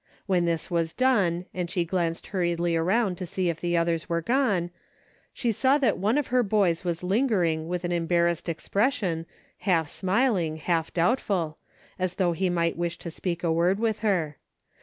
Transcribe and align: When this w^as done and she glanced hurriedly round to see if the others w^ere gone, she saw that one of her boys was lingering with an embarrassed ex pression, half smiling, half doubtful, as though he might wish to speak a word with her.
When 0.25 0.45
this 0.45 0.69
w^as 0.69 0.97
done 0.97 1.45
and 1.53 1.69
she 1.69 1.85
glanced 1.85 2.25
hurriedly 2.33 2.75
round 2.75 3.19
to 3.19 3.27
see 3.27 3.49
if 3.49 3.59
the 3.59 3.77
others 3.77 4.05
w^ere 4.05 4.25
gone, 4.25 4.71
she 5.31 5.51
saw 5.51 5.77
that 5.77 5.99
one 5.99 6.17
of 6.17 6.25
her 6.33 6.41
boys 6.41 6.83
was 6.83 7.03
lingering 7.03 7.67
with 7.67 7.83
an 7.83 7.91
embarrassed 7.91 8.49
ex 8.49 8.67
pression, 8.67 9.27
half 9.59 9.87
smiling, 9.89 10.57
half 10.57 10.91
doubtful, 10.91 11.59
as 11.99 12.15
though 12.15 12.31
he 12.31 12.49
might 12.49 12.75
wish 12.77 12.97
to 12.97 13.11
speak 13.11 13.43
a 13.43 13.51
word 13.53 13.79
with 13.79 13.99
her. 13.99 14.37